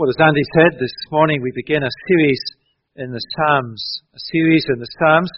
[0.00, 2.40] Well, as Andy said, this morning we begin a series
[2.96, 5.28] in the Psalms, a series in the Psalms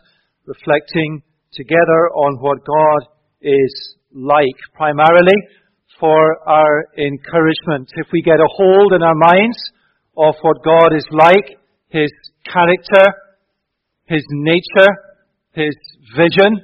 [0.46, 5.35] reflecting together on what God is like, primarily
[5.99, 7.91] for our encouragement.
[7.97, 9.59] If we get a hold in our minds
[10.17, 11.59] of what God is like,
[11.89, 12.13] His
[12.47, 13.19] character,
[14.05, 14.95] His nature,
[15.59, 15.75] His
[16.15, 16.63] vision,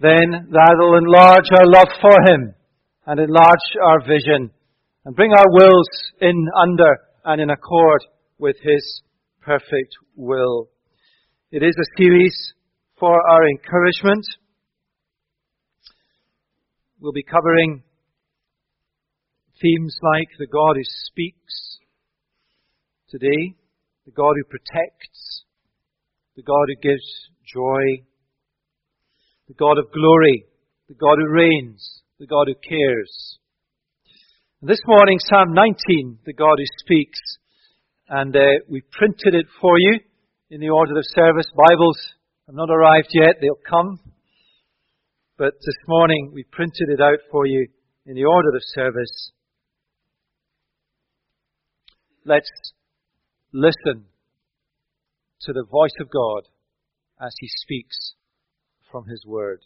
[0.00, 2.54] then that'll enlarge our love for Him
[3.04, 4.50] and enlarge our vision
[5.04, 5.88] and bring our wills
[6.22, 8.04] in under and in accord
[8.38, 9.02] with His
[9.40, 10.68] perfect will.
[11.50, 12.34] It is a series
[12.98, 14.24] for our encouragement.
[17.00, 17.82] We'll be covering
[19.60, 21.78] themes like the God who speaks
[23.08, 23.54] today,
[24.04, 25.44] the God who protects,
[26.36, 27.04] the God who gives
[27.52, 28.04] joy,
[29.48, 30.44] the God of glory,
[30.88, 33.37] the God who reigns, the God who cares.
[34.60, 37.20] This morning, Psalm 19, the God who speaks,
[38.08, 40.00] and uh, we printed it for you
[40.50, 41.46] in the order of service.
[41.54, 41.96] Bibles
[42.48, 44.00] have not arrived yet, they'll come.
[45.36, 47.68] But this morning, we printed it out for you
[48.04, 49.30] in the order of service.
[52.24, 52.50] Let's
[53.52, 54.06] listen
[55.42, 56.48] to the voice of God
[57.24, 58.14] as He speaks
[58.90, 59.60] from His Word.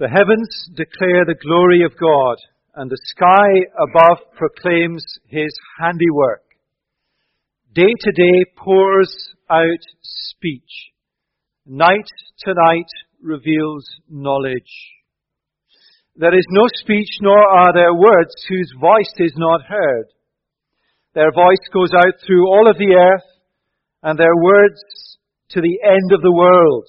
[0.00, 2.36] The heavens declare the glory of God,
[2.74, 6.40] and the sky above proclaims His handiwork.
[7.74, 9.12] Day to day pours
[9.50, 10.72] out speech.
[11.66, 12.08] Night
[12.46, 12.88] to night
[13.22, 14.72] reveals knowledge.
[16.16, 20.06] There is no speech nor are there words whose voice is not heard.
[21.14, 23.28] Their voice goes out through all of the earth
[24.02, 24.80] and their words
[25.50, 26.88] to the end of the world.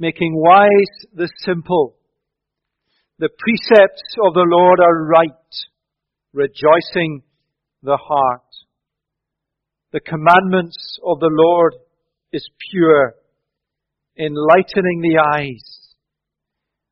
[0.00, 1.94] making wise the simple.
[3.18, 5.28] The precepts of the Lord are right,
[6.32, 7.22] rejoicing
[7.82, 8.40] the heart.
[9.92, 11.74] The commandments of the Lord
[12.32, 13.14] is pure,
[14.18, 15.94] enlightening the eyes.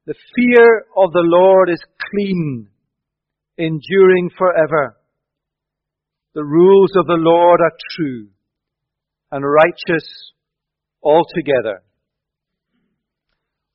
[0.04, 2.68] The fear of the Lord is clean,
[3.56, 4.98] enduring forever.
[6.34, 8.28] The rules of the Lord are true
[9.32, 10.06] and righteous
[11.02, 11.82] altogether.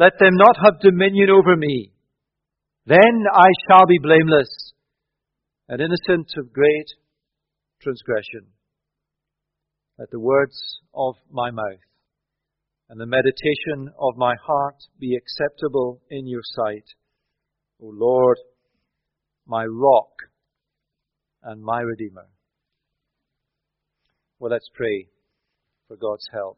[0.00, 1.92] Let them not have dominion over me.
[2.86, 4.72] Then I shall be blameless
[5.68, 6.86] and innocent of great
[7.82, 8.46] transgression.
[9.98, 10.56] Let the words
[10.94, 11.84] of my mouth
[12.88, 16.86] and the meditation of my heart be acceptable in your sight,
[17.82, 18.38] O Lord,
[19.46, 20.12] my rock
[21.42, 22.28] and my redeemer.
[24.38, 25.08] Well, let's pray
[25.88, 26.56] for God's help.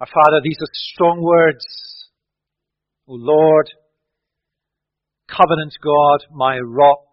[0.00, 1.64] Our Father, these are strong words.
[3.06, 3.68] O Lord,
[5.28, 7.04] covenant God, my rock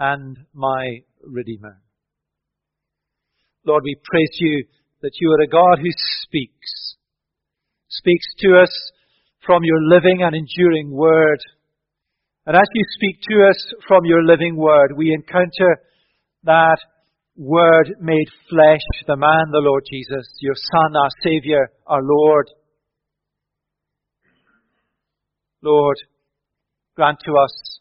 [0.00, 1.80] and my redeemer.
[3.64, 4.64] Lord, we praise you
[5.02, 5.90] that you are a God who
[6.22, 6.96] speaks,
[7.88, 8.90] speaks to us
[9.46, 11.38] from your living and enduring word.
[12.46, 15.78] And as you speak to us from your living word, we encounter
[16.42, 16.78] that
[17.36, 22.50] Word made flesh, the man, the Lord Jesus, your Son, our Saviour, our Lord.
[25.62, 25.96] Lord,
[26.94, 27.80] grant to us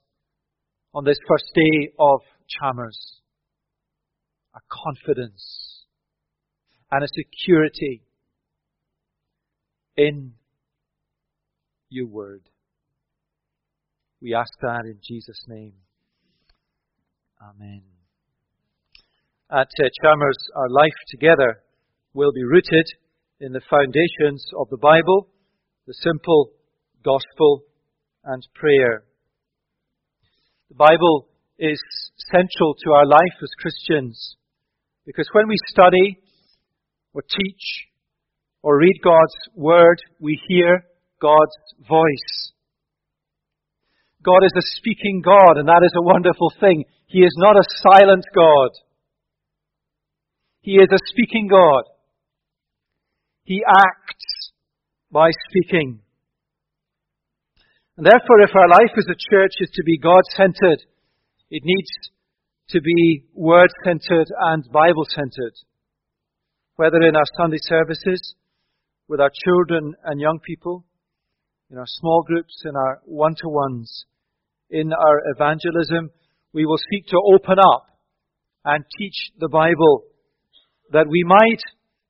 [0.94, 3.22] on this first day of Chalmers
[4.56, 5.86] a confidence
[6.92, 8.04] and a security
[9.98, 10.34] in
[11.90, 12.44] your word.
[14.22, 15.74] We ask that in Jesus' name.
[17.42, 18.01] Amen
[19.52, 21.62] at uh, Chalmers, our life together
[22.14, 22.88] will be rooted
[23.42, 25.28] in the foundations of the Bible,
[25.88, 26.52] the simple
[27.04, 27.64] gospel,
[28.24, 29.04] and prayer.
[30.70, 31.28] The Bible
[31.60, 31.82] is
[32.32, 34.38] central to our life as Christians.
[35.06, 36.20] Because when we study
[37.14, 37.90] or teach
[38.62, 40.86] or read God's Word, we hear
[41.22, 41.58] God's
[41.90, 42.54] voice.
[44.24, 46.86] God is a speaking God, and that is a wonderful thing.
[47.08, 48.70] He is not a silent God.
[50.62, 51.84] He is a speaking God.
[53.44, 54.52] He acts
[55.12, 56.00] by speaking.
[57.98, 60.80] And therefore, if our life as a church is to be God centered,
[61.50, 61.90] it needs
[62.70, 65.54] to be word centered and Bible centered.
[66.76, 68.36] Whether in our Sunday services,
[69.08, 70.86] with our children and young people,
[71.70, 74.06] in our small groups, in our one to ones,
[74.70, 76.12] in our evangelism,
[76.54, 77.88] we will seek to open up
[78.64, 80.04] and teach the Bible
[80.92, 81.62] that we might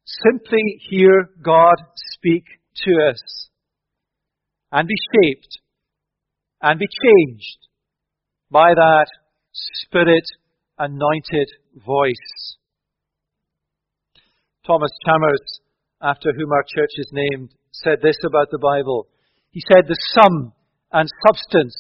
[0.06, 1.76] simply hear God
[2.16, 2.44] speak
[2.86, 3.50] to us
[4.72, 5.60] and be shaped
[6.62, 7.68] and be changed
[8.50, 9.08] by that
[9.54, 10.24] Spirit
[10.78, 11.50] anointed
[11.86, 12.58] voice.
[14.66, 15.60] Thomas Chalmers,
[16.02, 19.08] after whom our church is named, said this about the Bible.
[19.52, 20.54] He said, The sum
[20.92, 21.76] and substance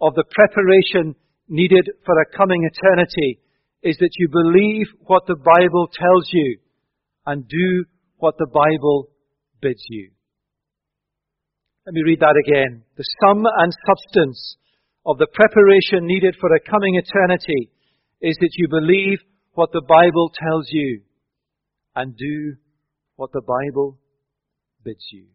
[0.00, 1.14] of the preparation
[1.48, 3.40] needed for a coming eternity
[3.84, 6.58] is that you believe what the Bible tells you
[7.26, 7.84] and do
[8.16, 9.10] what the Bible
[9.60, 10.10] bids you.
[11.86, 12.82] Let me read that again.
[12.96, 14.56] The sum and substance
[15.04, 17.70] of the preparation needed for a coming eternity
[18.22, 19.18] is that you believe
[19.52, 21.02] what the Bible tells you
[21.94, 22.56] and do
[23.16, 23.98] what the Bible
[24.82, 25.26] bids you.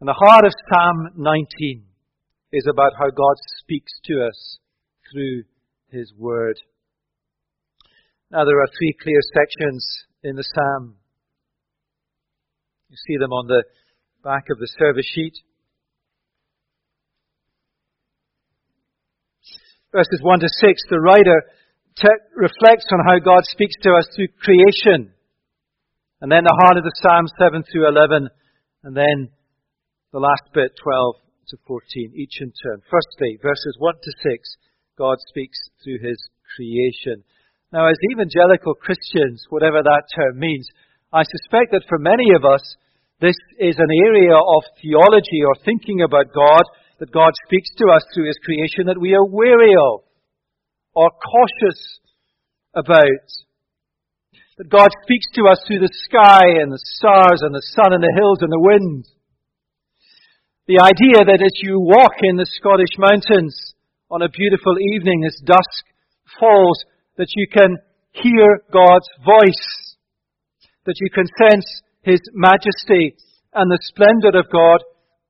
[0.00, 1.84] And the heart of Psalm 19
[2.52, 4.58] is about how God speaks to us
[5.10, 5.44] through
[5.96, 6.60] His Word.
[8.30, 9.80] Now there are three clear sections
[10.22, 10.96] in the Psalm.
[12.90, 13.64] You see them on the
[14.22, 15.32] back of the service sheet.
[19.90, 21.42] Verses 1 to 6, the writer
[21.96, 25.14] te- reflects on how God speaks to us through creation.
[26.20, 28.28] And then the heart of the Psalm 7 through 11.
[28.84, 29.30] And then
[30.12, 31.16] the last bit, 12
[31.48, 32.82] to 14, each in turn.
[32.90, 34.56] Firstly, verses 1 to 6,
[34.98, 36.16] God speaks through his
[36.56, 37.22] creation.
[37.72, 40.66] Now, as evangelical Christians, whatever that term means,
[41.12, 42.64] I suspect that for many of us,
[43.20, 46.64] this is an area of theology or thinking about God,
[46.98, 50.00] that God speaks to us through his creation that we are wary of
[50.94, 52.00] or cautious
[52.72, 53.26] about.
[54.56, 58.02] That God speaks to us through the sky and the stars and the sun and
[58.02, 59.04] the hills and the wind.
[60.66, 63.65] The idea that as you walk in the Scottish mountains
[64.10, 65.84] on a beautiful evening as dusk
[66.38, 66.84] falls,
[67.16, 67.76] that you can
[68.12, 69.96] hear God's voice,
[70.84, 71.66] that you can sense
[72.02, 73.16] His majesty
[73.56, 74.84] and the splendor of God,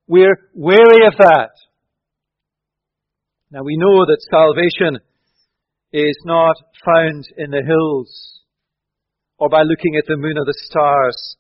[0.09, 1.51] we're weary of that.
[3.51, 4.99] Now we know that salvation
[5.93, 8.43] is not found in the hills
[9.39, 11.37] or by looking at the moon or the stars.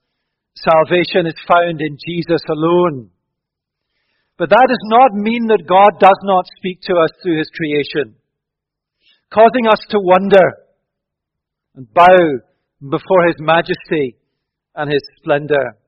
[0.55, 3.11] Salvation is found in Jesus alone.
[4.39, 8.17] But that does not mean that God does not speak to us through His creation,
[9.33, 10.67] causing us to wonder
[11.75, 12.21] and bow
[12.81, 14.17] before His majesty
[14.75, 15.81] and His splendor.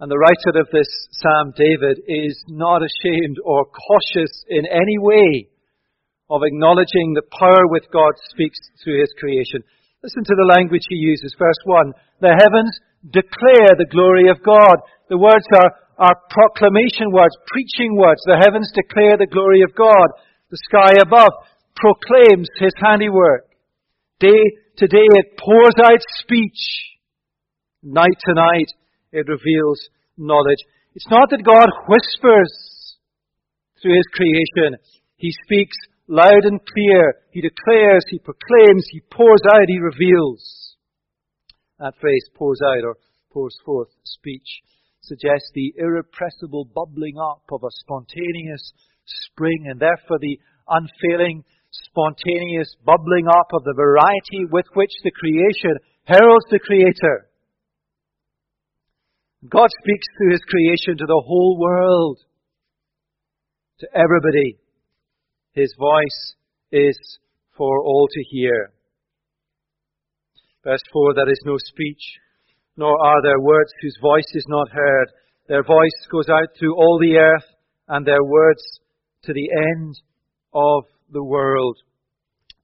[0.00, 5.48] And the writer of this Psalm, David, is not ashamed or cautious in any way
[6.28, 9.62] of acknowledging the power with God speaks through His creation.
[10.02, 11.34] Listen to the language he uses.
[11.38, 11.92] Verse 1.
[12.20, 12.78] The heavens
[13.10, 14.76] declare the glory of God.
[15.08, 18.20] The words are are proclamation words, preaching words.
[18.24, 20.08] The heavens declare the glory of God.
[20.50, 21.32] The sky above
[21.74, 23.48] proclaims his handiwork.
[24.20, 24.40] Day
[24.76, 26.60] to day it pours out speech.
[27.82, 28.70] Night to night
[29.12, 29.80] it reveals
[30.16, 30.60] knowledge.
[30.94, 32.96] It's not that God whispers
[33.80, 34.76] through his creation.
[35.16, 35.76] He speaks
[36.08, 37.24] loud and clear.
[37.30, 40.76] He declares, he proclaims, he pours out, he reveals.
[41.78, 42.96] That phrase, pours out or
[43.32, 44.62] pours forth speech
[45.06, 48.72] suggests the irrepressible bubbling up of a spontaneous
[49.04, 55.76] spring and therefore the unfailing spontaneous bubbling up of the variety with which the creation
[56.04, 57.28] heralds the Creator.
[59.48, 62.18] God speaks through His creation to the whole world,
[63.80, 64.58] to everybody.
[65.52, 66.34] His voice
[66.72, 66.98] is
[67.56, 68.72] for all to hear.
[70.64, 72.02] Verse 4 There is no speech
[72.76, 75.08] nor are there words whose voice is not heard.
[75.48, 77.46] Their voice goes out through all the earth,
[77.88, 78.62] and their words
[79.24, 79.94] to the end
[80.52, 81.78] of the world.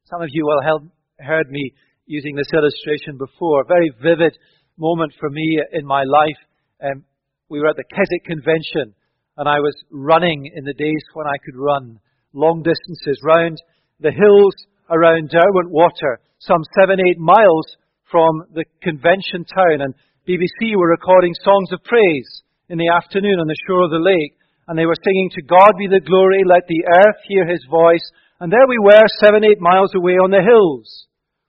[0.05, 1.73] Some of you will have heard me
[2.07, 3.63] using this illustration before.
[3.63, 4.37] A very vivid
[4.77, 6.41] moment for me in my life.
[6.83, 7.05] Um,
[7.49, 8.95] we were at the Keswick Convention,
[9.37, 12.01] and I was running in the days when I could run
[12.33, 13.63] long distances round
[14.01, 14.55] the hills
[14.91, 17.77] around Derwentwater, some seven, eight miles
[18.13, 19.81] from the convention town.
[19.81, 19.95] And
[20.29, 22.29] BBC were recording songs of praise
[22.69, 24.37] in the afternoon on the shore of the lake.
[24.69, 28.05] And they were singing, To God be the glory, let the earth hear his voice.
[28.39, 31.07] And there we were, seven, eight miles away on the hills,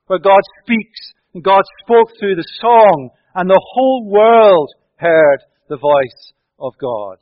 [0.08, 1.00] where God speaks,
[1.34, 5.40] and God spoke through the song, and the whole world heard
[5.70, 7.18] the voice of God.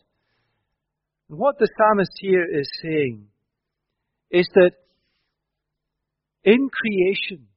[1.29, 3.27] And what the psalmist here is saying
[4.29, 4.71] is that
[6.43, 7.47] in creation,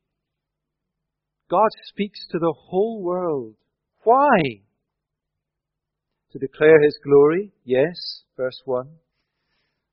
[1.54, 3.54] God speaks to the whole world.
[4.02, 4.66] Why?
[6.32, 7.94] To declare His glory, yes,
[8.36, 8.90] verse 1.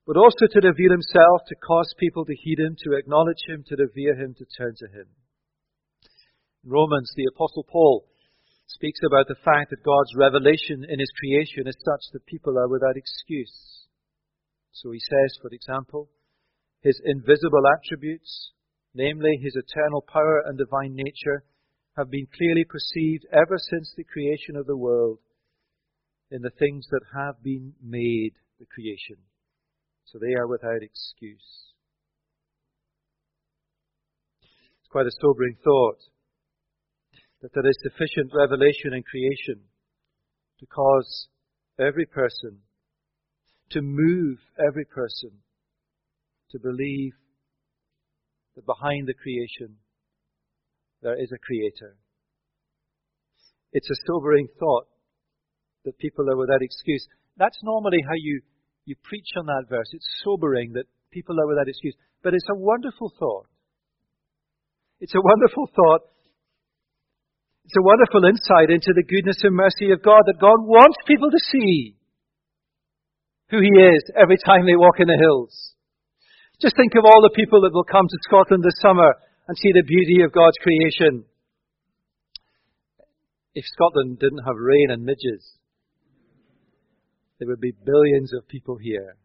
[0.04, 3.76] But also to reveal Himself, to cause people to heed Him, to acknowledge Him, to
[3.78, 5.06] revere Him, to turn to Him.
[6.64, 8.06] In Romans, the Apostle Paul
[8.66, 12.66] speaks about the fact that God's revelation in His creation is such that people are
[12.66, 13.86] without excuse.
[14.72, 16.10] So he says, for example,
[16.82, 18.50] His invisible attributes,
[18.96, 21.46] namely His eternal power and divine nature,
[21.96, 25.18] have been clearly perceived ever since the creation of the world
[26.30, 29.16] in the things that have been made, the creation.
[30.04, 31.72] So they are without excuse.
[34.80, 35.98] It's quite a sobering thought
[37.42, 39.62] that there is sufficient revelation in creation
[40.60, 41.28] to cause
[41.78, 42.58] every person,
[43.70, 45.30] to move every person
[46.52, 47.14] to believe
[48.54, 49.76] that behind the creation
[51.02, 51.96] there is a creator.
[53.72, 54.86] It's a sobering thought
[55.84, 57.06] that people are without excuse.
[57.36, 58.40] That's normally how you,
[58.84, 59.88] you preach on that verse.
[59.92, 61.94] It's sobering that people are without excuse.
[62.22, 63.46] But it's a wonderful thought.
[65.00, 66.06] It's a wonderful thought.
[67.64, 71.30] It's a wonderful insight into the goodness and mercy of God that God wants people
[71.30, 71.96] to see
[73.50, 75.74] who He is every time they walk in the hills.
[76.60, 79.14] Just think of all the people that will come to Scotland this summer
[79.48, 81.24] and see the beauty of God's creation.
[83.54, 85.44] If Scotland didn't have rain and midges,
[87.38, 89.16] there would be billions of people here.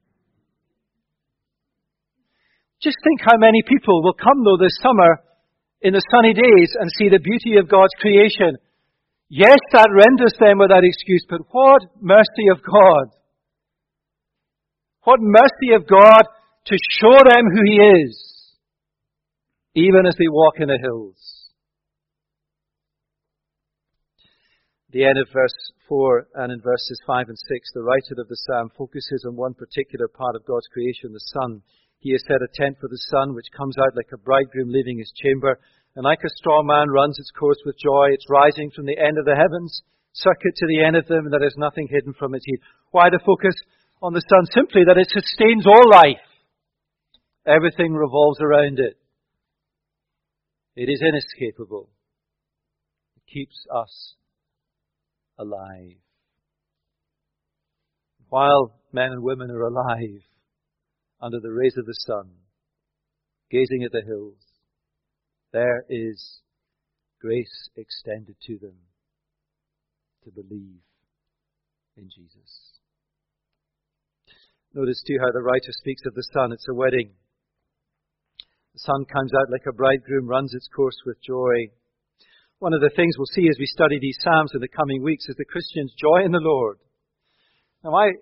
[2.82, 5.22] Just think how many people will come though this summer
[5.82, 8.58] in the sunny days and see the beauty of God's creation.
[9.30, 13.14] Yes, that renders them without excuse, but what mercy of God.
[15.04, 16.24] What mercy of God
[16.68, 18.27] to show them who He is
[19.78, 21.22] even as they walk in the hills.
[24.90, 25.54] The end of verse
[25.86, 29.54] 4 and in verses 5 and 6, the writer of the psalm focuses on one
[29.54, 31.62] particular part of God's creation, the sun.
[32.02, 34.98] He has set a tent for the sun, which comes out like a bridegroom leaving
[34.98, 35.62] his chamber,
[35.94, 38.10] and like a strong man runs its course with joy.
[38.18, 39.70] It's rising from the end of the heavens,
[40.14, 42.62] circuit to the end of them, and there is nothing hidden from its heat.
[42.90, 43.54] Why the focus
[44.02, 44.50] on the sun?
[44.50, 46.26] Simply that it sustains all life.
[47.46, 48.97] Everything revolves around it.
[50.78, 51.90] It is inescapable.
[53.16, 54.14] It keeps us
[55.40, 55.98] alive.
[58.30, 60.22] While men and women are alive
[61.20, 62.30] under the rays of the sun,
[63.50, 64.38] gazing at the hills,
[65.52, 66.42] there is
[67.20, 68.78] grace extended to them
[70.26, 70.84] to believe
[71.96, 72.78] in Jesus.
[74.76, 76.52] Notice too how the writer speaks of the sun.
[76.52, 77.14] It's a wedding.
[78.78, 81.74] The sun comes out like a bridegroom, runs its course with joy.
[82.62, 85.26] One of the things we'll see as we study these Psalms in the coming weeks
[85.26, 86.78] is the Christian's joy in the Lord.
[87.84, 88.14] Now, I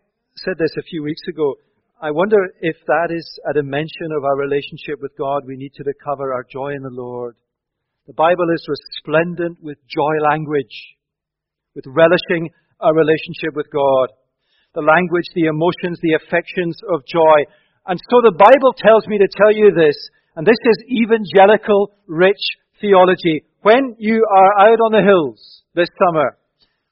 [0.48, 1.60] said this a few weeks ago.
[2.00, 5.84] I wonder if that is a dimension of our relationship with God we need to
[5.84, 7.36] recover our joy in the Lord.
[8.08, 10.96] The Bible is resplendent with joy language,
[11.76, 12.48] with relishing
[12.80, 14.08] our relationship with God.
[14.72, 17.44] The language, the emotions, the affections of joy.
[17.92, 20.00] And so the Bible tells me to tell you this
[20.36, 22.44] and this is evangelical, rich
[22.82, 23.44] theology.
[23.62, 26.38] When you are out on the hills this summer,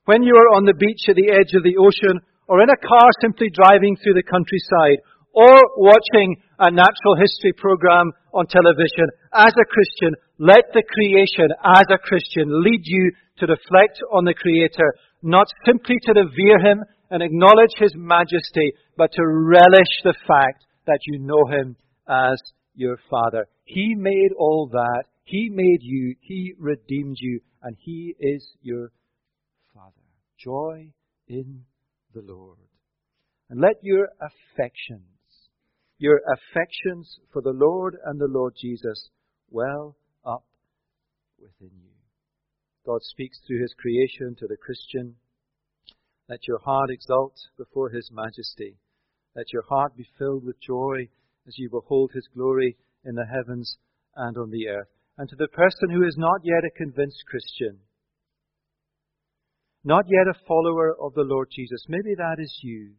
[0.05, 2.79] when you are on the beach at the edge of the ocean, or in a
[2.87, 9.51] car simply driving through the countryside, or watching a natural history program on television, as
[9.55, 14.87] a Christian, let the creation as a Christian lead you to reflect on the Creator,
[15.21, 20.99] not simply to revere Him and acknowledge His majesty, but to relish the fact that
[21.07, 21.75] you know Him
[22.07, 22.39] as
[22.75, 23.47] your Father.
[23.65, 25.03] He made all that.
[25.23, 26.15] He made you.
[26.21, 27.41] He redeemed you.
[27.61, 28.91] And He is your
[29.73, 29.91] Father.
[30.37, 30.91] Joy
[31.27, 31.63] in
[32.13, 32.57] the Lord.
[33.49, 35.01] And let your affections,
[35.97, 39.09] your affections for the Lord and the Lord Jesus
[39.49, 40.43] well up
[41.39, 41.91] within you.
[42.85, 45.15] God speaks through His creation to the Christian.
[46.27, 48.77] Let your heart exult before His majesty.
[49.35, 51.09] Let your heart be filled with joy
[51.47, 53.77] as you behold his glory in the heavens
[54.15, 54.87] and on the earth.
[55.17, 57.79] And to the person who is not yet a convinced Christian,
[59.83, 62.93] not yet a follower of the Lord Jesus, maybe that is you.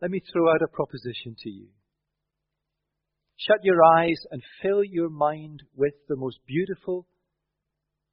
[0.00, 1.68] Let me throw out a proposition to you.
[3.36, 7.06] Shut your eyes and fill your mind with the most beautiful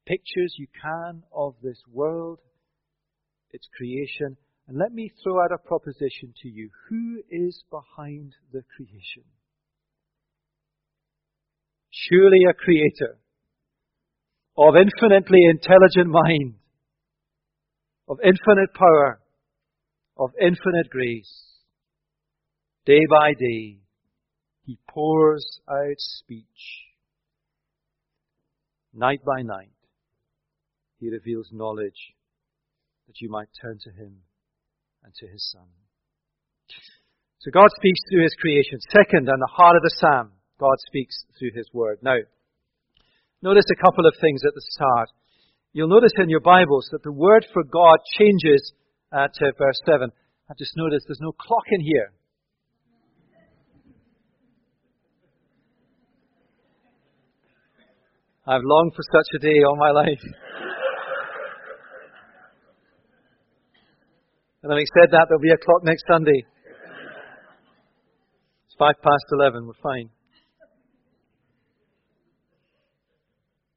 [0.06, 2.40] pictures you can of this world,
[3.52, 6.70] its creation, and let me throw out a proposition to you.
[6.90, 9.24] Who is behind the creation?
[11.92, 13.18] Surely a creator
[14.58, 16.56] of infinitely intelligent mind,
[18.10, 19.20] of infinite power,
[20.18, 21.44] of infinite grace.
[22.86, 23.80] Day by day,
[24.66, 26.86] he pours out speech.
[28.94, 29.74] Night by night,
[31.00, 32.14] he reveals knowledge
[33.08, 34.22] that you might turn to him
[35.06, 35.70] and to his Son.
[37.40, 38.82] So God speaks through his creation.
[38.90, 42.00] Second, and the heart of the psalm, God speaks through his word.
[42.02, 42.18] Now,
[43.44, 45.10] notice a couple of things at the start.
[45.72, 48.74] You'll notice in your Bibles that the word for God changes
[49.14, 50.10] at uh, verse 7.
[50.50, 52.12] I just noticed there's no clock in here.
[58.48, 60.22] I've longed for such a day all my life.
[64.66, 66.42] And having said that, there'll be a clock next Sunday.
[68.66, 69.70] It's five past eleven.
[69.70, 70.10] We're fine.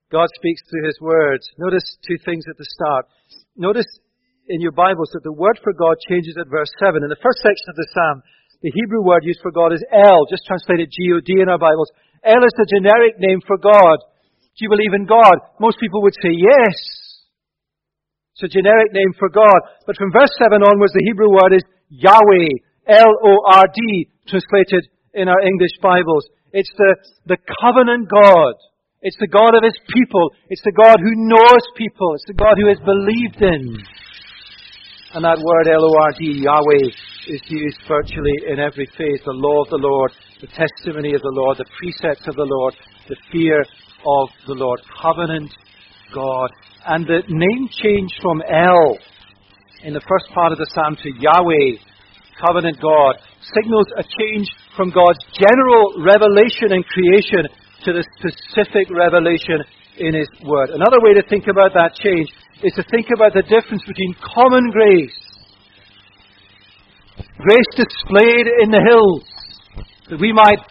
[0.08, 1.44] God speaks through His Word.
[1.60, 3.04] Notice two things at the start.
[3.52, 3.84] Notice
[4.48, 7.04] in your Bibles that the word for God changes at verse 7.
[7.04, 8.24] In the first section of the Psalm,
[8.64, 11.92] the Hebrew word used for God is El, just translated G-O-D in our Bibles.
[12.24, 14.00] El is the generic name for God.
[14.56, 15.36] Do you believe in God?
[15.60, 17.07] Most people would say yes.
[18.38, 19.58] It's a generic name for God.
[19.84, 22.62] But from verse 7 onwards, the Hebrew word is Yahweh.
[22.86, 26.22] L-O-R-D, translated in our English Bibles.
[26.52, 26.94] It's the,
[27.26, 28.54] the covenant God.
[29.02, 30.30] It's the God of His people.
[30.54, 32.14] It's the God who knows people.
[32.14, 33.74] It's the God who is believed in.
[35.18, 39.18] And that word L-O-R-D, Yahweh, is used virtually in every faith.
[39.26, 42.74] The law of the Lord, the testimony of the Lord, the precepts of the Lord,
[43.08, 43.66] the fear
[44.06, 44.78] of the Lord.
[45.02, 45.50] Covenant
[46.14, 46.50] God.
[46.88, 48.96] And the name change from El
[49.84, 51.76] in the first part of the psalm to Yahweh,
[52.40, 57.44] covenant God, signals a change from God's general revelation and creation
[57.84, 59.60] to the specific revelation
[60.00, 60.72] in His Word.
[60.72, 62.32] Another way to think about that change
[62.64, 65.20] is to think about the difference between common grace,
[67.36, 69.28] grace displayed in the hills,
[70.08, 70.64] that we might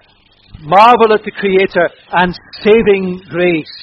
[0.65, 1.85] marvel at the Creator,
[2.17, 2.33] and
[2.65, 3.77] saving grace,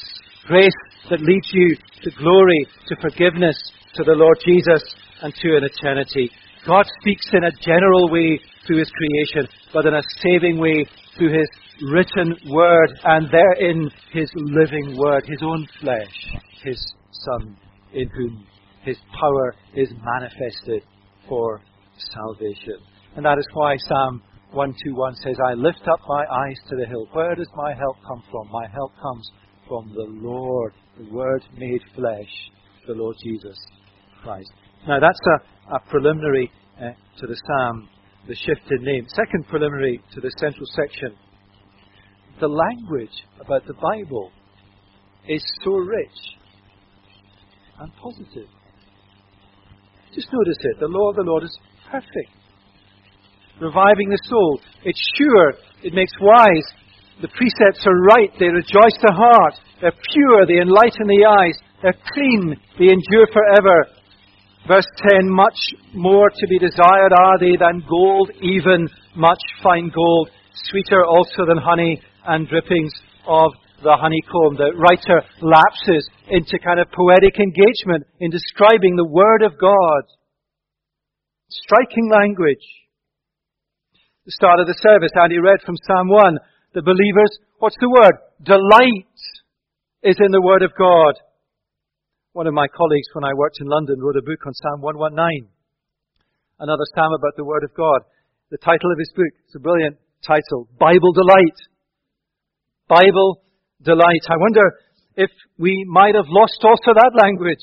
[0.50, 0.74] grace
[1.10, 3.56] that leads you to glory, to forgiveness,
[3.94, 4.82] to the Lord Jesus,
[5.22, 6.30] and to an eternity.
[6.66, 10.86] God speaks in a general way through His creation, but in a saving way
[11.16, 11.48] through His
[11.90, 17.56] written word, and therein His living word, His own flesh, His Son,
[17.92, 18.46] in whom
[18.82, 20.82] His power is manifested
[21.28, 21.60] for
[22.12, 22.78] salvation.
[23.16, 27.08] And that is why Psalm 121 says, I lift up my eyes to the hill.
[27.12, 28.50] Where does my help come from?
[28.50, 29.30] My help comes
[29.68, 32.30] from the Lord, the Word made flesh,
[32.86, 33.56] the Lord Jesus
[34.22, 34.50] Christ.
[34.86, 37.88] Now that's a, a preliminary uh, to the psalm,
[38.28, 39.06] the shift in name.
[39.08, 41.16] Second preliminary to the central section.
[42.40, 44.30] The language about the Bible
[45.28, 46.08] is so rich
[47.80, 48.48] and positive.
[50.14, 50.80] Just notice it.
[50.80, 51.58] The law of the Lord is
[51.90, 52.30] perfect,
[53.60, 54.60] reviving the soul.
[54.84, 55.54] It's sure.
[55.82, 56.83] It makes wise.
[57.22, 59.54] The precepts are right, they rejoice the heart.
[59.80, 61.54] They're pure, they enlighten the eyes.
[61.82, 63.86] They're clean, they endure forever.
[64.66, 65.58] Verse 10 Much
[65.94, 70.30] more to be desired are they than gold, even much fine gold,
[70.70, 72.92] sweeter also than honey and drippings
[73.28, 74.56] of the honeycomb.
[74.56, 80.02] The writer lapses into kind of poetic engagement in describing the Word of God.
[81.48, 82.64] Striking language.
[84.24, 86.38] The start of the service, Andy read from Psalm 1
[86.74, 87.30] the believers,
[87.62, 88.18] what's the word?
[88.42, 89.14] Delight
[90.02, 91.14] is in the Word of God.
[92.34, 95.48] One of my colleagues, when I worked in London, wrote a book on Psalm 119.
[96.58, 98.02] Another psalm about the Word of God.
[98.50, 101.58] The title of his book, it's a brilliant title, Bible Delight.
[102.90, 103.40] Bible
[103.80, 104.26] Delight.
[104.28, 104.66] I wonder
[105.14, 107.62] if we might have lost also that language,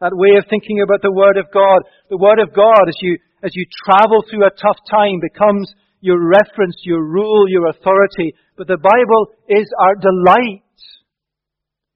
[0.00, 1.84] that way of thinking about the Word of God.
[2.08, 5.68] The Word of God, as you, as you travel through a tough time, becomes
[6.00, 8.34] your reference, your rule, your authority.
[8.56, 10.62] But the Bible is our delight.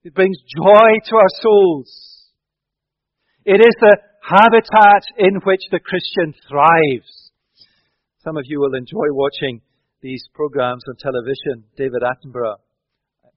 [0.05, 2.31] It brings joy to our souls.
[3.45, 7.31] It is the habitat in which the Christian thrives.
[8.25, 9.61] Some of you will enjoy watching
[10.01, 11.65] these programs on television.
[11.77, 12.59] David Attenborough.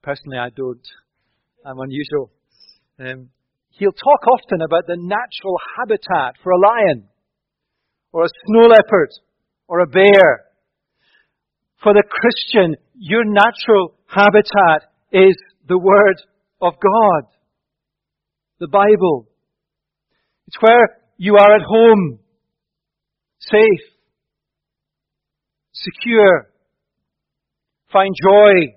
[0.01, 0.86] Personally, I don't.
[1.65, 2.32] I'm unusual.
[2.99, 3.30] Um,
[3.69, 7.08] he'll talk often about the natural habitat for a lion,
[8.12, 9.10] or a snow leopard,
[9.67, 10.45] or a bear.
[11.84, 15.36] For the Christian, your natural habitat is
[15.68, 16.22] the Word
[16.62, 17.30] of God,
[18.60, 19.28] the Bible.
[20.48, 22.20] It's where you are at home,
[23.40, 23.86] safe,
[25.74, 26.50] secure,
[27.92, 28.76] find joy,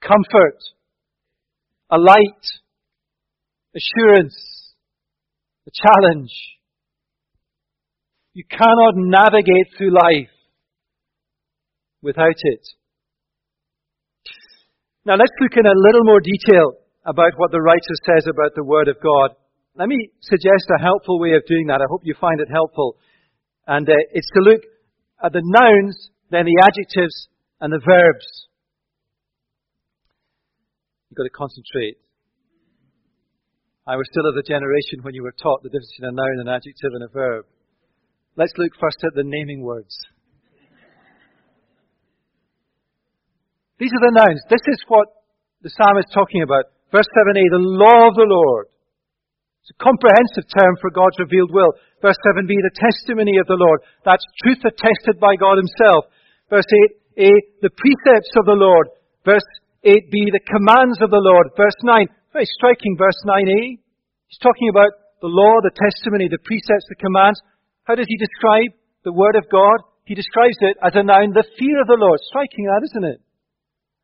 [0.00, 0.58] comfort,
[1.90, 2.44] a light,
[3.74, 4.36] assurance,
[5.66, 6.30] a challenge.
[8.34, 10.30] You cannot navigate through life
[12.02, 12.64] without it.
[15.04, 18.64] Now let's look in a little more detail about what the writer says about the
[18.64, 19.36] Word of God.
[19.74, 21.80] Let me suggest a helpful way of doing that.
[21.80, 22.96] I hope you find it helpful.
[23.66, 24.62] And uh, it's to look
[25.22, 27.28] at the nouns, then the adjectives,
[27.60, 28.26] and the verbs.
[31.08, 31.96] You've got to concentrate.
[33.86, 36.40] I was still of the generation when you were taught the difference between a noun,
[36.44, 37.46] an adjective, and a verb.
[38.36, 39.96] Let's look first at the naming words.
[43.78, 44.42] These are the nouns.
[44.50, 45.06] This is what
[45.62, 46.70] the psalmist is talking about.
[46.90, 48.66] Verse 7a, the law of the Lord.
[49.62, 51.76] It's a comprehensive term for God's revealed will.
[52.02, 53.84] Verse 7b, the testimony of the Lord.
[54.02, 56.10] That's truth attested by God Himself.
[56.48, 56.66] Verse
[57.18, 58.88] 8a, the precepts of the Lord.
[59.22, 59.44] Verse
[59.84, 61.52] 8b, the commands of the Lord.
[61.54, 63.76] Verse 9, very striking, verse 9a.
[64.32, 67.38] He's talking about the law, the testimony, the precepts, the commands.
[67.84, 68.72] How does he describe
[69.04, 69.84] the Word of God?
[70.08, 72.18] He describes it as a noun, the fear of the Lord.
[72.32, 73.20] Striking that, isn't it?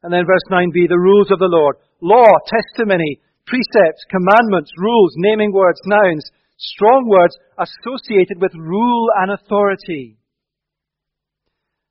[0.04, 1.76] And then verse 9b, the rules of the Lord.
[2.02, 10.18] Law, testimony, precepts, commandments, rules, naming words, nouns, strong words associated with rule and authority.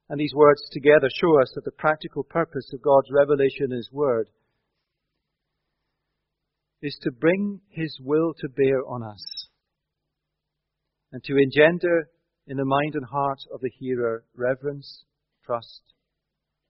[0.10, 3.90] And these words together show us that the practical purpose of God's revelation in His
[3.92, 4.30] Word
[6.84, 9.48] is to bring His will to bear on us
[11.12, 12.10] and to engender
[12.46, 15.04] in the mind and heart of the hearer reverence,
[15.44, 15.82] trust,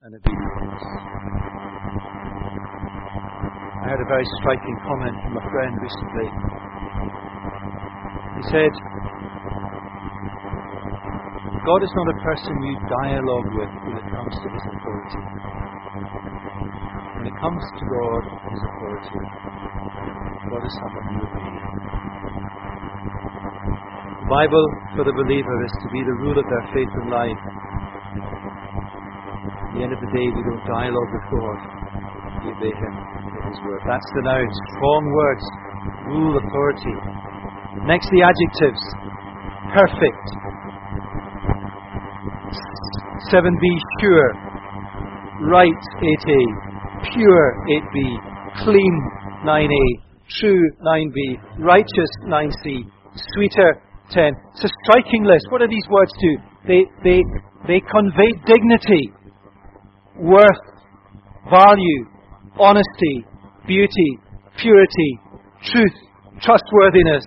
[0.04, 1.23] and obedience.
[3.84, 6.28] I had a very striking comment from a friend recently.
[8.40, 8.72] He said,
[11.68, 15.24] God is not a person you dialogue with when it comes to his authority.
[17.20, 18.24] When it comes to God,
[18.56, 19.20] his authority,
[20.48, 21.52] God is someone you obey.
[24.16, 24.66] The Bible
[24.96, 27.44] for the believer is to be the rule of their faith and life.
[29.60, 31.60] At the end of the day, we don't dialogue with God,
[32.48, 33.23] we obey Him.
[33.86, 34.50] That's the noun.
[34.78, 35.46] Strong words.
[36.08, 36.96] Rule authority.
[37.88, 38.82] Next, the adjectives.
[39.74, 40.26] Perfect.
[43.32, 43.66] 7b,
[44.00, 44.30] sure.
[45.50, 46.42] Right, 8a.
[47.14, 48.64] Pure, 8b.
[48.64, 48.96] Clean,
[49.44, 49.86] 9a.
[50.40, 51.60] True, 9b.
[51.60, 52.86] Righteous, 9c.
[53.34, 54.34] Sweeter, 10.
[54.54, 55.48] It's a striking list.
[55.50, 56.38] What do these words do?
[56.68, 57.22] They, they,
[57.68, 59.12] they convey dignity,
[60.18, 60.64] worth,
[61.50, 62.13] value,
[62.60, 63.26] honesty,
[63.68, 64.10] beauty,
[64.58, 65.12] purity,
[65.72, 65.98] truth,
[66.42, 67.26] trustworthiness.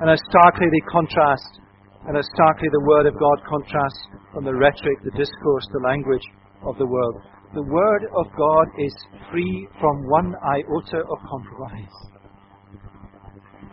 [0.00, 1.60] And how starkly they contrast,
[2.06, 4.02] and how starkly the Word of God contrasts
[4.34, 6.24] from the rhetoric, the discourse, the language
[6.66, 7.16] of the world.
[7.54, 8.94] The Word of God is
[9.30, 11.96] free from one iota of compromise.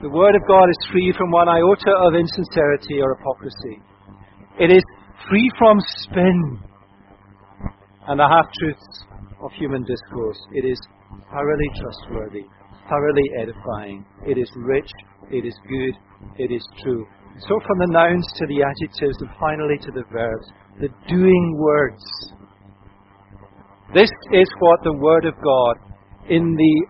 [0.02, 3.82] The Word of God is free from one iota of insincerity or hypocrisy.
[4.60, 4.84] It is
[5.30, 6.60] free from spin
[8.08, 9.09] and the half truths
[9.42, 10.38] of human discourse.
[10.54, 10.80] It is
[11.32, 12.46] thoroughly trustworthy,
[12.90, 14.06] thoroughly edifying.
[14.26, 14.90] It is rich,
[15.32, 15.96] it is good,
[16.38, 17.06] it is true.
[17.48, 20.48] So from the nouns to the adjectives and finally to the verbs,
[20.82, 22.04] the doing words.
[23.94, 25.78] This is what the Word of God
[26.30, 26.86] in the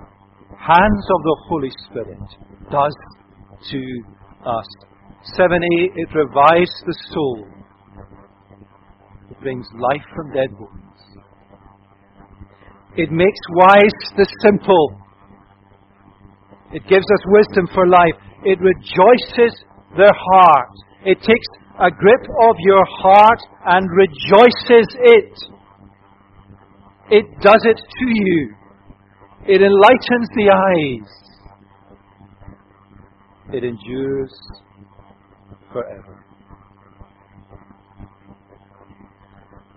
[0.58, 2.20] hands of the Holy Spirit
[2.72, 2.96] does
[3.72, 4.04] to
[4.46, 4.66] us.
[5.38, 7.48] 7a, it revives the soul.
[9.30, 10.89] It brings life from dead bones.
[13.00, 15.00] It makes wise the simple.
[16.74, 18.18] It gives us wisdom for life.
[18.44, 19.56] It rejoices
[19.96, 20.76] the heart.
[21.06, 21.48] It takes
[21.80, 25.32] a grip of your heart and rejoices it.
[27.10, 28.54] It does it to you.
[29.48, 31.10] It enlightens the eyes.
[33.54, 34.34] It endures
[35.72, 36.26] forever.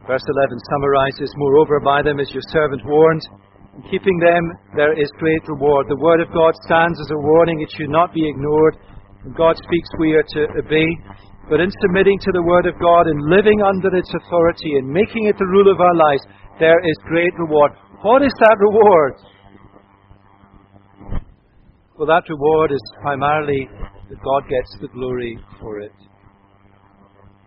[0.06, 3.22] Verse 11 summarizes, Moreover, by them is your servant warned.
[3.76, 4.44] In keeping them,
[4.76, 5.86] there is great reward.
[5.88, 7.60] The word of God stands as a warning.
[7.60, 8.76] It should not be ignored.
[9.22, 10.88] When God speaks, we are to obey.
[11.48, 15.26] But in submitting to the Word of God and living under its authority and making
[15.26, 16.22] it the rule of our lives,
[16.58, 17.72] there is great reward.
[18.02, 19.14] What is that reward?
[21.98, 23.68] Well, that reward is primarily
[24.08, 25.92] that God gets the glory for it.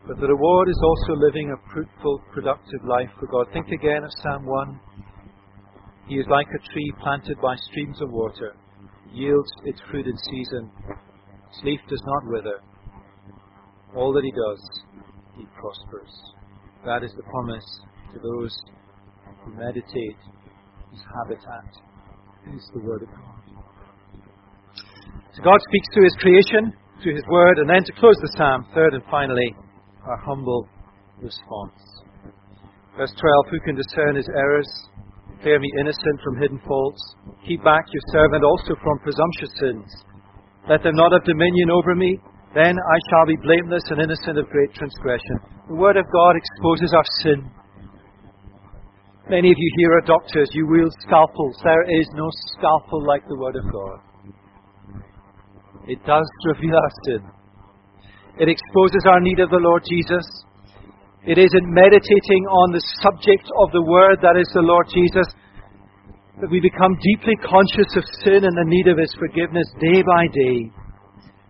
[0.07, 3.47] But the reward is also living a fruitful, productive life for God.
[3.53, 4.79] Think again of Psalm 1.
[6.07, 8.55] He is like a tree planted by streams of water,
[9.11, 10.71] yields its fruit in season.
[11.49, 12.59] Its leaf does not wither.
[13.95, 14.61] All that he does,
[15.37, 16.13] he prospers.
[16.85, 17.65] That is the promise
[18.13, 18.55] to those
[19.43, 20.17] who meditate
[20.95, 21.67] his habitat
[22.55, 23.35] is the Word of God.
[25.35, 26.71] So God speaks to His creation,
[27.03, 29.55] through His Word, and then to close the psalm, third and finally,
[30.07, 30.67] our humble
[31.21, 31.79] response.
[32.97, 34.69] Verse 12 Who can discern his errors?
[35.37, 37.01] Declare me innocent from hidden faults.
[37.47, 39.89] Keep back your servant also from presumptuous sins.
[40.69, 42.17] Let them not have dominion over me.
[42.55, 45.37] Then I shall be blameless and innocent of great transgression.
[45.67, 47.51] The Word of God exposes our sin.
[49.29, 50.49] Many of you here are doctors.
[50.53, 51.57] You wield scalpels.
[51.63, 53.99] There is no scalpel like the Word of God.
[55.87, 57.21] It does reveal our sin.
[58.39, 60.25] It exposes our need of the Lord Jesus.
[61.23, 65.25] It is in meditating on the subject of the Word that is the Lord Jesus
[66.41, 70.27] that we become deeply conscious of sin and the need of His forgiveness day by
[70.27, 70.67] day.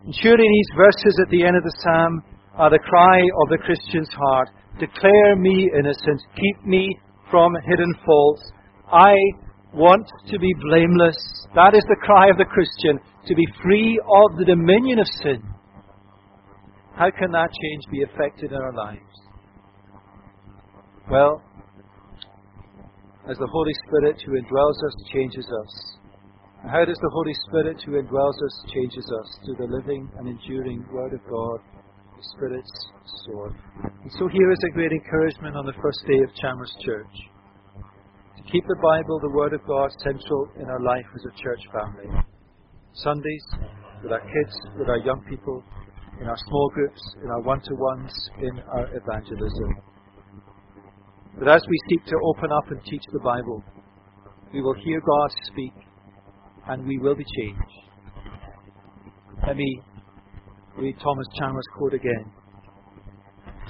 [0.05, 2.21] And surely these verses at the end of the psalm
[2.53, 4.49] are the cry of the Christian's heart.
[4.79, 6.21] Declare me innocent.
[6.37, 6.93] Keep me
[7.31, 8.45] from hidden faults.
[8.93, 9.15] I
[9.73, 11.17] want to be blameless.
[11.55, 15.41] That is the cry of the Christian, to be free of the dominion of sin.
[16.95, 19.15] How can that change be effected in our lives?
[21.12, 21.41] Well,
[23.29, 25.97] as the Holy Spirit who indwells us changes us.
[26.71, 29.39] How does the Holy Spirit who indwells us changes us?
[29.43, 31.60] Through the living and enduring Word of God,
[32.15, 32.71] the Spirit's
[33.25, 33.53] sword.
[33.84, 37.15] And so here is a great encouragement on the first day of Chalmers Church.
[38.38, 41.62] To keep the Bible, the Word of God, central in our life as a church
[41.73, 42.23] family.
[42.93, 43.45] Sundays,
[44.01, 45.63] with our kids, with our young people,
[46.21, 49.69] in our small groups, in our one to ones, in our evangelism.
[51.38, 53.63] But as we seek to open up and teach the Bible,
[54.54, 55.73] we will hear God speak
[56.67, 57.62] and we will be changed.
[59.45, 59.82] Let me
[60.78, 62.32] read Thomas Chalmers' quote again.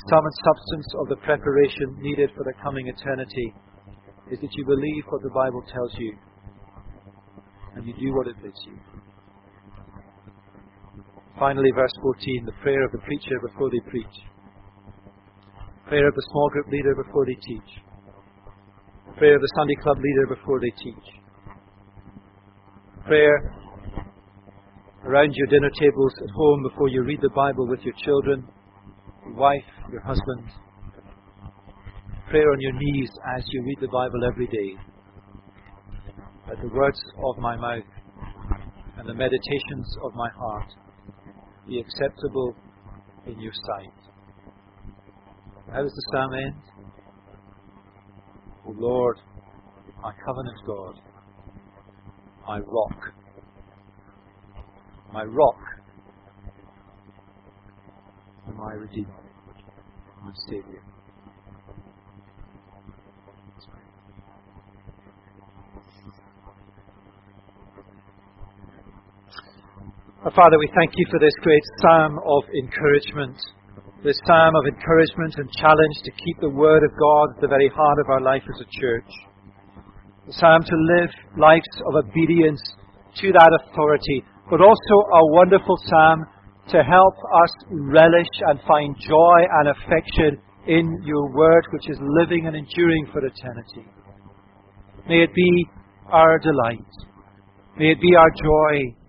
[0.10, 3.54] Sum and substance of the preparation needed for the coming eternity
[4.32, 6.14] is that you believe what the Bible tells you
[7.76, 8.78] and you do what it bids you.
[11.38, 14.16] Finally, verse 14, the prayer of the preacher before they preach.
[15.88, 17.72] Prayer of the small group leader before they teach.
[19.18, 21.06] Prayer of the Sunday club leader before they teach.
[23.06, 23.54] Prayer
[25.04, 28.48] around your dinner tables at home before you read the Bible with your children,
[29.26, 30.50] your wife, your husband.
[32.30, 34.74] Prayer on your knees as you read the Bible every day.
[36.48, 37.84] Let the words of my mouth
[38.98, 40.72] and the meditations of my heart
[41.68, 42.56] be acceptable
[43.28, 43.94] in your sight.
[45.72, 46.56] How does the psalm end?
[48.68, 49.18] O Lord,
[50.02, 50.96] my covenant God,
[52.48, 53.14] my rock,
[55.12, 55.60] my rock,
[58.48, 59.10] and my Redeemer,
[60.24, 60.95] my Saviour.
[70.34, 73.38] Father, we thank you for this great psalm of encouragement,
[74.04, 77.70] this psalm of encouragement and challenge to keep the Word of God at the very
[77.70, 79.06] heart of our life as a church.
[80.26, 82.60] The psalm to live lives of obedience
[83.22, 86.26] to that authority, but also a wonderful psalm
[86.74, 92.48] to help us relish and find joy and affection in your Word, which is living
[92.48, 93.86] and enduring for eternity.
[95.08, 95.70] May it be
[96.10, 96.90] our delight.
[97.78, 99.05] May it be our joy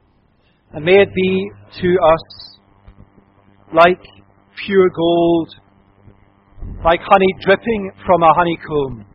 [0.76, 2.58] and may it be to us
[3.74, 3.98] like
[4.66, 5.48] pure gold,
[6.84, 9.06] like honey dripping from a honeycomb.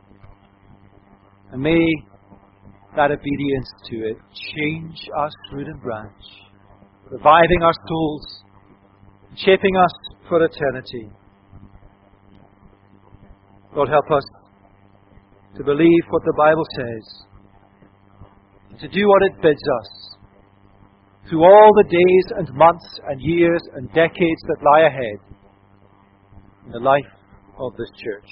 [1.52, 1.86] And may
[2.95, 4.17] that obedience to it
[4.56, 6.24] change us root and branch,
[7.12, 8.43] reviving our souls,
[9.36, 9.91] shaping us
[10.28, 11.12] for eternity.
[13.76, 14.24] Lord, help us
[15.58, 17.06] to believe what the Bible says,
[18.82, 20.01] to do what it bids us
[21.30, 25.20] through all the days and months and years and decades that lie ahead
[26.66, 27.12] in the life
[27.58, 28.30] of this church.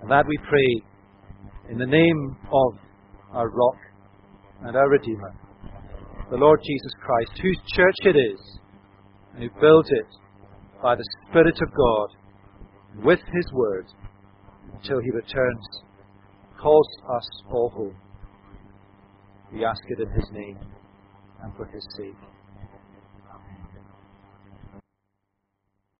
[0.00, 2.78] And that we pray in the name of
[3.32, 3.76] our rock
[4.64, 5.34] and our Redeemer,
[6.30, 8.58] the Lord Jesus Christ, whose church it is,
[9.34, 10.06] and who built it
[10.82, 13.86] by the Spirit of God with His Word
[14.74, 15.66] until He returns,
[16.60, 17.96] calls us all home.
[19.52, 20.58] We ask it in His name
[21.42, 22.31] and for His sake.